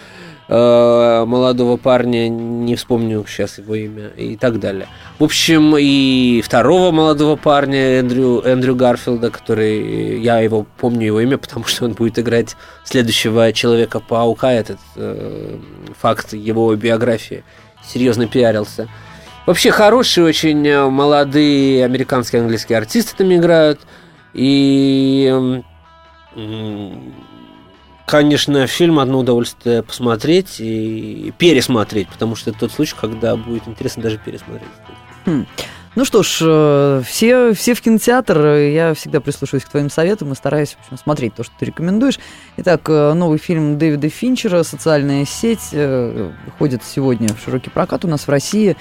Э, 0.55 1.25
молодого 1.25 1.77
парня, 1.77 2.29
не 2.29 2.75
вспомню 2.75 3.25
сейчас 3.27 3.57
его 3.57 3.73
имя, 3.73 4.09
и 4.09 4.37
так 4.37 4.59
далее. 4.59 4.87
В 5.17 5.23
общем, 5.23 5.75
и 5.75 6.43
второго 6.45 6.91
молодого 6.91 7.35
парня, 7.37 7.97
Эндрю, 7.97 8.39
Эндрю 8.41 8.75
Гарфилда, 8.75 9.31
который, 9.31 10.21
я 10.21 10.37
его 10.41 10.67
помню 10.77 11.07
его 11.07 11.21
имя, 11.21 11.37
потому 11.39 11.65
что 11.65 11.85
он 11.85 11.93
будет 11.93 12.19
играть 12.19 12.55
следующего 12.83 13.51
Человека-паука, 13.51 14.51
этот 14.51 14.77
э, 14.95 15.57
факт 15.99 16.33
его 16.33 16.75
биографии 16.75 17.43
серьезно 17.83 18.27
пиарился. 18.27 18.87
Вообще 19.47 19.71
хорошие 19.71 20.23
очень 20.23 20.67
э, 20.67 20.87
молодые 20.87 21.83
американские 21.83 22.43
английские 22.43 22.77
артисты 22.77 23.15
там 23.17 23.33
играют. 23.33 23.79
И 24.35 25.63
конечно, 28.05 28.67
фильм 28.67 28.99
одно 28.99 29.19
удовольствие 29.19 29.83
посмотреть 29.83 30.59
и 30.59 31.33
пересмотреть, 31.37 32.07
потому 32.09 32.35
что 32.35 32.51
это 32.51 32.59
тот 32.61 32.71
случай, 32.71 32.95
когда 32.99 33.35
будет 33.35 33.67
интересно 33.67 34.03
даже 34.03 34.17
пересмотреть. 34.17 34.69
Хм. 35.25 35.45
Ну 35.95 36.05
что 36.05 36.23
ж, 36.23 36.39
э, 36.41 37.01
все, 37.05 37.53
все 37.53 37.75
в 37.75 37.81
кинотеатр. 37.81 38.55
Я 38.55 38.95
всегда 38.95 39.21
прислушиваюсь 39.21 39.63
к 39.63 39.69
твоим 39.69 39.91
советам 39.91 40.31
и 40.31 40.35
стараюсь 40.35 40.71
в 40.71 40.83
общем, 40.83 40.97
смотреть 40.97 41.35
то, 41.35 41.43
что 41.43 41.53
ты 41.59 41.65
рекомендуешь. 41.65 42.19
Итак, 42.57 42.81
э, 42.87 43.13
новый 43.13 43.37
фильм 43.37 43.77
Дэвида 43.77 44.09
Финчера 44.09 44.63
«Социальная 44.63 45.23
сеть» 45.25 45.69
э, 45.71 46.31
выходит 46.45 46.81
сегодня 46.83 47.29
в 47.35 47.39
широкий 47.43 47.69
прокат 47.69 48.05
у 48.05 48.07
нас 48.07 48.21
в 48.21 48.29
России. 48.29 48.75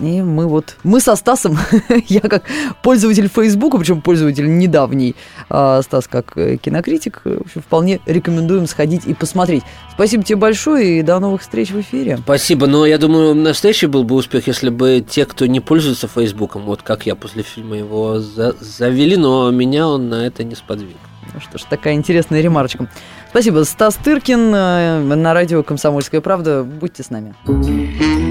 И 0.00 0.22
мы 0.22 0.46
вот, 0.46 0.76
мы 0.82 1.00
со 1.00 1.16
Стасом, 1.16 1.58
я 2.08 2.20
как 2.20 2.44
пользователь 2.82 3.28
Фейсбука, 3.28 3.78
причем 3.78 4.00
пользователь 4.00 4.58
недавний, 4.58 5.14
а 5.48 5.82
Стас 5.82 6.08
как 6.08 6.36
э, 6.36 6.56
кинокритик, 6.56 7.22
в 7.24 7.42
общем, 7.42 7.62
вполне 7.62 8.00
рекомендуем 8.06 8.66
сходить 8.66 9.06
и 9.06 9.14
посмотреть. 9.14 9.62
Спасибо 9.92 10.24
тебе 10.24 10.36
большое 10.36 10.98
и 11.00 11.02
до 11.02 11.18
новых 11.20 11.42
встреч 11.42 11.70
в 11.70 11.80
эфире. 11.80 12.18
Спасибо, 12.18 12.66
но 12.66 12.86
я 12.86 12.98
думаю, 12.98 13.34
настоящий 13.34 13.86
был 13.86 14.04
бы 14.04 14.14
успех, 14.14 14.46
если 14.46 14.70
бы 14.70 15.04
те, 15.08 15.26
кто 15.26 15.46
не 15.46 15.60
пользуется 15.60 16.08
Фейсбуком, 16.08 16.62
вот 16.62 16.82
как 16.82 17.06
я 17.06 17.14
после 17.14 17.42
фильма 17.42 17.76
его 17.76 18.20
за 18.20 18.54
завели, 18.60 19.16
но 19.16 19.50
меня 19.50 19.88
он 19.88 20.08
на 20.08 20.26
это 20.26 20.44
не 20.44 20.54
сподвиг. 20.54 20.96
Ну 21.32 21.40
что 21.40 21.58
ж, 21.58 21.62
такая 21.68 21.94
интересная 21.94 22.40
ремарочка. 22.40 22.88
Спасибо. 23.30 23.64
Стас 23.64 23.96
Тыркин 23.96 24.54
э, 24.54 25.00
на 25.16 25.34
радио 25.34 25.62
«Комсомольская 25.64 26.20
правда». 26.20 26.62
Будьте 26.62 27.02
с 27.02 27.10
нами. 27.10 27.34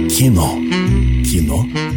Кино. 0.10 0.58
¿no? 1.54 1.93